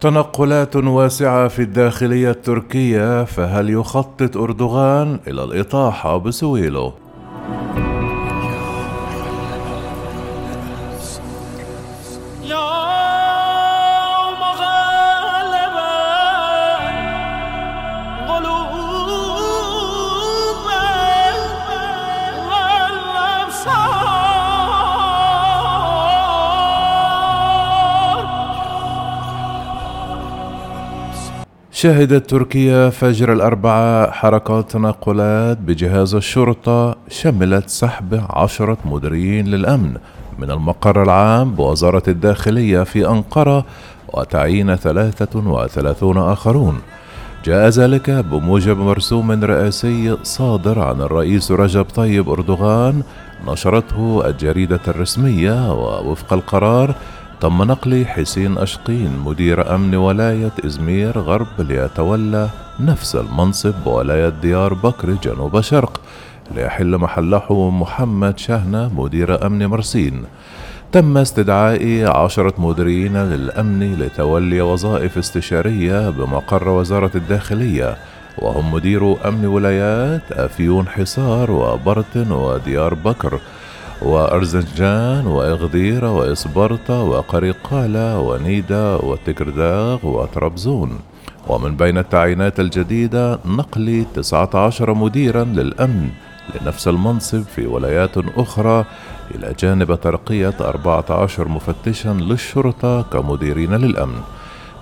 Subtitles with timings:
[0.00, 6.92] تنقلات واسعة في الداخلية التركية فهل يخطط أردوغان إلى الإطاحة بسويلو؟
[31.80, 39.94] شهدت تركيا فجر الأربعاء حركات تنقلات بجهاز الشرطة شملت سحب عشرة مديرين للأمن
[40.38, 43.64] من المقر العام بوزارة الداخلية في أنقرة
[44.14, 46.78] وتعيين ثلاثة وثلاثون آخرون.
[47.44, 53.02] جاء ذلك بموجب مرسوم رئاسي صادر عن الرئيس رجب طيب أردوغان
[53.48, 56.94] نشرته الجريدة الرسمية ووفق القرار
[57.40, 62.48] تم نقل حسين أشقين مدير أمن ولاية إزمير غرب ليتولى
[62.80, 66.00] نفس المنصب بولاية ديار بكر جنوب شرق
[66.54, 70.24] ليحل محله محمد شهنة مدير أمن مرسين.
[70.92, 77.96] تم استدعاء عشرة مديرين للأمن لتولي وظائف استشارية بمقر وزارة الداخلية
[78.38, 83.40] وهم مدير أمن ولايات أفيون حصار وبرتن وديار بكر.
[84.02, 90.98] وأرزنجان وإغديرة وإسبرطة وقريقالة ونيدا وتكرداغ وطرابزون
[91.48, 96.10] ومن بين التعيينات الجديدة نقل 19 مديرا للأمن
[96.54, 98.84] لنفس المنصب في ولايات أخرى
[99.34, 104.20] إلى جانب ترقية 14 مفتشا للشرطة كمديرين للأمن.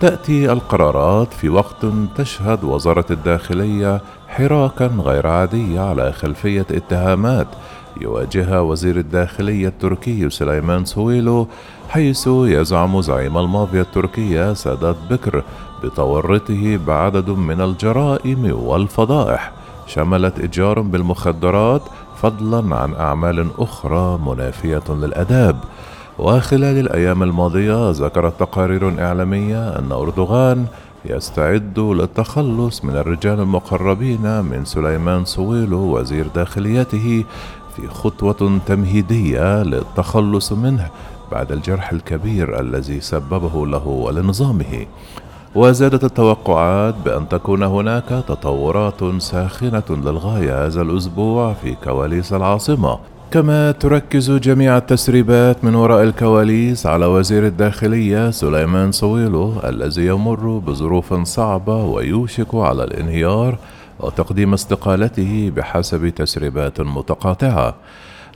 [0.00, 7.46] تأتي القرارات في وقت تشهد وزارة الداخلية حراكا غير عادي على خلفية اتهامات
[8.00, 11.48] يواجهها وزير الداخلية التركي سليمان سويلو
[11.88, 15.42] حيث يزعم زعيم المافيا التركية سادات بكر
[15.84, 19.52] بتورطه بعدد من الجرائم والفضائح.
[19.86, 21.82] شملت إتجار بالمخدرات
[22.16, 25.56] فضلا عن أعمال أخرى منافية للآداب.
[26.18, 30.66] وخلال الأيام الماضية ذكرت تقارير إعلامية أن أردوغان
[31.04, 37.24] يستعد للتخلص من الرجال المقربين من سليمان سويلو وزير داخليته
[37.76, 40.88] في خطوة تمهيدية للتخلص منه
[41.32, 44.86] بعد الجرح الكبير الذي سببه له ولنظامه.
[45.54, 52.98] وزادت التوقعات بأن تكون هناك تطورات ساخنة للغاية هذا الأسبوع في كواليس العاصمة.
[53.30, 61.14] كما تركز جميع التسريبات من وراء الكواليس على وزير الداخلية سليمان صويلو الذي يمر بظروف
[61.14, 63.58] صعبة ويوشك على الانهيار
[64.04, 67.74] وتقديم استقالته بحسب تسريبات متقاطعة.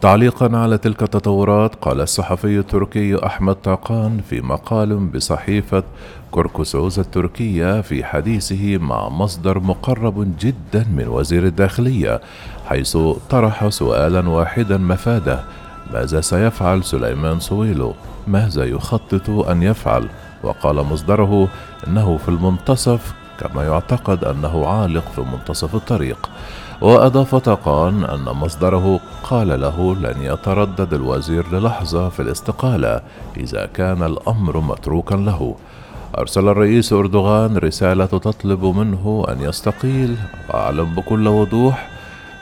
[0.00, 5.82] تعليقا على تلك التطورات قال الصحفي التركي أحمد طاقان في مقال بصحيفة
[6.30, 12.20] كوركوسوز التركية في حديثه مع مصدر مقرب جدا من وزير الداخلية
[12.66, 12.98] حيث
[13.30, 15.44] طرح سؤالا واحدا مفادة
[15.92, 17.94] ماذا سيفعل سليمان سويلو؟
[18.26, 20.08] ماذا يخطط أن يفعل؟
[20.42, 21.48] وقال مصدره
[21.86, 26.30] إنه في المنتصف كما يعتقد أنه عالق في منتصف الطريق.
[26.80, 33.00] وأضاف طاقان أن مصدره قال له لن يتردد الوزير للحظة في الاستقالة
[33.36, 35.56] إذا كان الأمر متروكا له.
[36.18, 40.16] أرسل الرئيس أردوغان رسالة تطلب منه أن يستقيل.
[40.48, 41.88] وأعلم بكل وضوح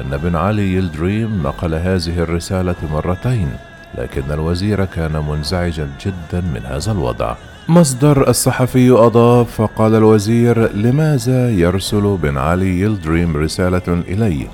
[0.00, 3.52] أن بن علي يلدريم نقل هذه الرسالة مرتين
[3.98, 7.34] لكن الوزير كان منزعجا جدا من هذا الوضع.
[7.70, 14.46] مصدر الصحفي أضاف فقال الوزير لماذا يرسل بن علي يلدريم رسالة إلي؟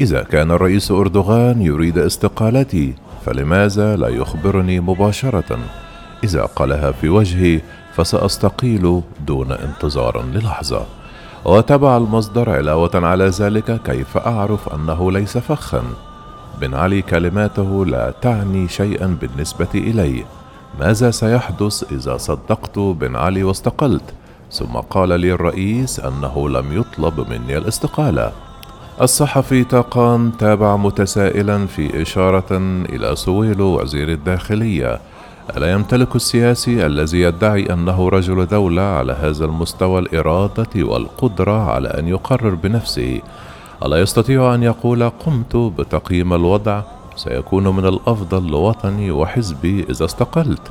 [0.00, 2.94] إذا كان الرئيس أردوغان يريد استقالتي
[3.26, 5.58] فلماذا لا يخبرني مباشرة؟
[6.24, 7.60] إذا قالها في وجهي
[7.96, 10.86] فسأستقيل دون انتظار للحظة.
[11.44, 15.82] وتبع المصدر علاوة على ذلك كيف أعرف أنه ليس فخا؟
[16.60, 20.24] بن علي كلماته لا تعني شيئا بالنسبة إلي.
[20.80, 24.14] ماذا سيحدث إذا صدقت بن علي واستقلت؟
[24.52, 28.32] ثم قال لي الرئيس أنه لم يطلب مني الاستقالة.
[29.00, 32.56] الصحفي تاقان تابع متسائلا في إشارة
[32.88, 35.00] إلى سويلو وزير الداخلية
[35.56, 42.08] ألا يمتلك السياسي الذي يدعي أنه رجل دولة على هذا المستوى الإرادة والقدرة على أن
[42.08, 43.20] يقرر بنفسه
[43.84, 46.82] ألا يستطيع أن يقول قمت بتقييم الوضع
[47.18, 50.62] سيكون من الأفضل لوطني وحزبي إذا استقلت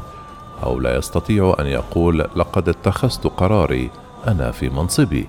[0.64, 3.90] أو لا يستطيع أن يقول لقد اتخذت قراري
[4.28, 5.28] أنا في منصبي.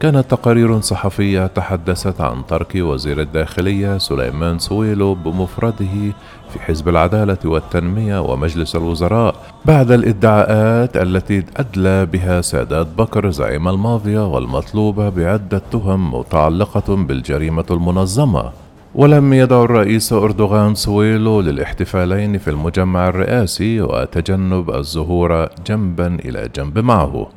[0.00, 6.12] كانت تقارير صحفية تحدثت عن ترك وزير الداخلية سليمان سويلو بمفرده
[6.52, 9.34] في حزب العدالة والتنمية ومجلس الوزراء
[9.64, 18.52] بعد الإدعاءات التي أدلى بها سادات بكر زعيم الماضية والمطلوبة بعدة تهم متعلقة بالجريمة المنظمة.
[18.98, 27.28] ولم يدع الرئيس أردوغان سويلو للاحتفالين في المجمع الرئاسي وتجنب الظهور جنبا إلى جنب معه.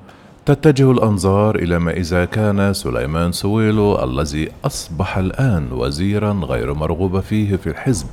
[0.46, 7.56] تتجه الأنظار إلى ما إذا كان سليمان سويلو الذي أصبح الآن وزيرا غير مرغوب فيه
[7.56, 8.08] في الحزب.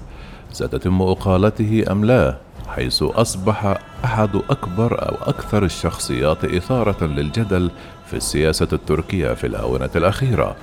[0.52, 2.36] ستتم إقالته أم لا؟
[2.68, 7.70] حيث أصبح أحد أكبر أو أكثر الشخصيات إثارة للجدل
[8.06, 10.56] في السياسة التركية في الآونة الأخيرة.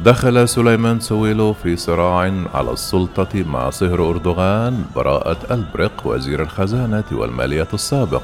[0.00, 7.68] دخل سليمان سويلو في صراع على السلطة مع صهر أردوغان بيرات ألبيرق وزير الخزانة والمالية
[7.74, 8.22] السابق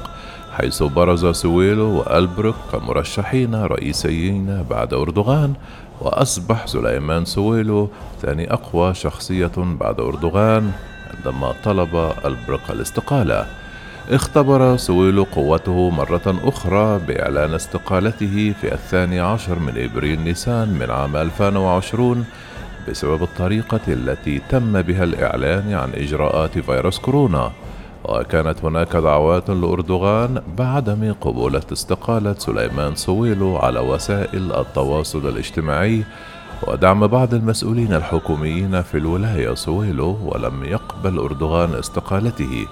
[0.51, 5.53] حيث برز سويلو وألبيرق كمرشحين رئيسيين بعد أردوغان
[6.01, 7.89] وأصبح سليمان سويلو
[8.21, 10.71] ثاني أقوى شخصية بعد أردوغان
[11.17, 13.45] عندما طلب ألبيرق الاستقالة
[14.09, 21.15] اختبر سويلو قوته مرة أخرى بإعلان استقالته في الثاني عشر من إبريل نيسان من عام
[21.15, 22.25] 2020
[22.89, 27.51] بسبب الطريقة التي تم بها الإعلان عن إجراءات فيروس كورونا.
[28.03, 36.03] وكانت هناك دعوات لأردوغان بعدم قبول استقالة سليمان سويلو على وسائل التواصل الاجتماعي
[36.67, 42.67] ودعم بعض المسؤولين الحكوميين في الولاية سويلو ولم يقبل أردوغان استقالته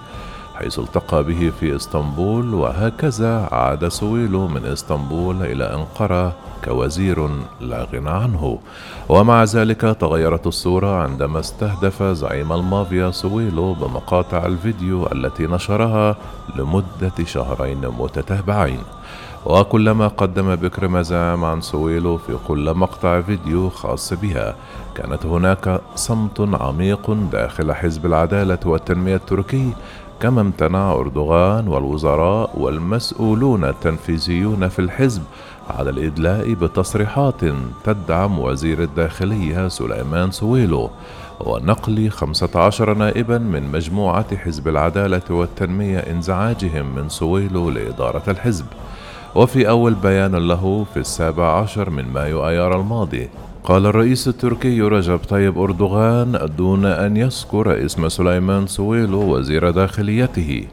[0.56, 6.36] حيث التقى به في إسطنبول وهكذا عاد سويلو من إسطنبول إلى أنقرة
[6.66, 7.30] كوزير
[7.62, 8.60] لا غنى عنه.
[9.10, 16.16] ومع ذلك تغيرت الصورة عندما استهدف زعيم المافيا سويلو بمقاطع الفيديو التي نشرها
[16.56, 18.82] لمدة شهرين متتابعين.
[19.48, 24.56] وكلما قدم بيكر مزاعم عن سويلو في كل مقطع فيديو خاص بها
[24.96, 29.74] كانت هناك صمت عميق داخل حزب العدالة والتنمية التركي
[30.20, 35.24] كما امتنع أردوغان والوزراء والمسؤولون التنفيذيون في الحزب
[35.70, 37.42] على الإدلاء بتصريحات
[37.84, 40.90] تدعم وزير الداخلية سليمان سويلو
[41.40, 48.66] ونقل 15 نائبا من مجموعة حزب العدالة والتنمية إنزعاجهم من سويلو لإدارة الحزب.
[49.38, 53.30] وفي أول بيان له في السابع عشر من مايو أيار الماضي
[53.64, 60.68] قال الرئيس التركي رجب طيب أردوغان دون أن يذكر اسم سليمان سويلو وزير داخليته.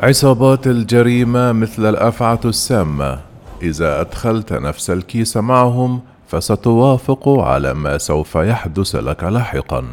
[0.00, 3.18] عصابات الجريمة مثل الأفعى السامة
[3.62, 9.84] إذا أدخلت نفس الكيس معهم فستوافق على ما سوف يحدث لك لاحقا.